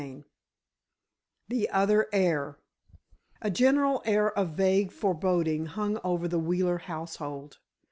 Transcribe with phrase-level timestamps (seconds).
[0.01, 0.25] CHAPTER VI
[1.49, 2.57] THE OTHER HEIR
[3.43, 7.59] A general air of vague foreboding hung over the Wheeler household.